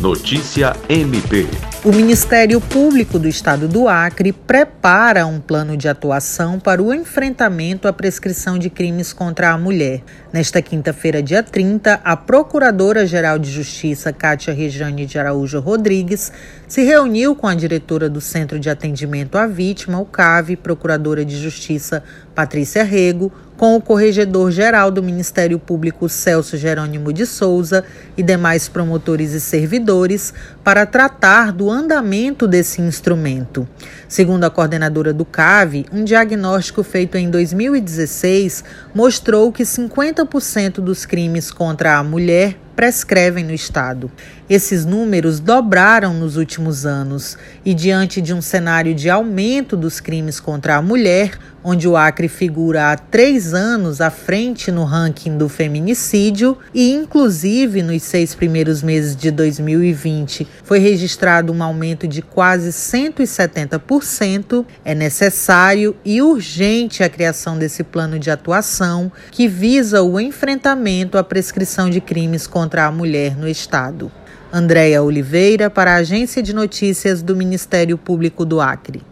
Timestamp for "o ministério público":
1.86-3.16